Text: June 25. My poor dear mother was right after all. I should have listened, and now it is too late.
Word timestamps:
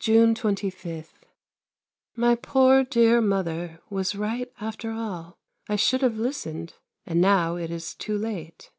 June 0.00 0.34
25. 0.34 1.12
My 2.16 2.34
poor 2.34 2.82
dear 2.82 3.20
mother 3.20 3.80
was 3.88 4.16
right 4.16 4.50
after 4.60 4.90
all. 4.90 5.38
I 5.68 5.76
should 5.76 6.02
have 6.02 6.18
listened, 6.18 6.74
and 7.06 7.20
now 7.20 7.54
it 7.54 7.70
is 7.70 7.94
too 7.94 8.18
late. 8.18 8.72